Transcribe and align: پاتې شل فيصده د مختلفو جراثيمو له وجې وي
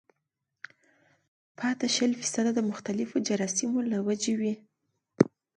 پاتې 1.57 1.87
شل 1.95 2.11
فيصده 2.19 2.51
د 2.55 2.59
مختلفو 2.69 3.15
جراثيمو 3.27 3.79
له 3.91 3.97
وجې 4.07 4.33
وي 4.39 4.53